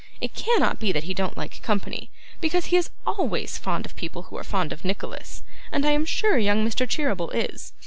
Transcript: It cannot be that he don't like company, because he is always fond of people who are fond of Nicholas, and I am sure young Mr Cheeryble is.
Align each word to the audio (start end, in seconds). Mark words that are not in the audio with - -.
It 0.19 0.33
cannot 0.33 0.79
be 0.79 0.91
that 0.93 1.03
he 1.03 1.13
don't 1.13 1.37
like 1.37 1.61
company, 1.61 2.09
because 2.39 2.65
he 2.65 2.75
is 2.75 2.89
always 3.05 3.59
fond 3.59 3.85
of 3.85 3.95
people 3.95 4.23
who 4.23 4.37
are 4.37 4.43
fond 4.43 4.73
of 4.73 4.83
Nicholas, 4.83 5.43
and 5.71 5.85
I 5.85 5.91
am 5.91 6.07
sure 6.07 6.39
young 6.39 6.65
Mr 6.65 6.89
Cheeryble 6.89 7.29
is. 7.35 7.73